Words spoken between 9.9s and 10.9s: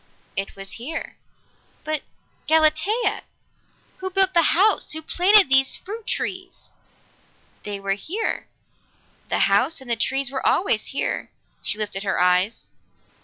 trees were always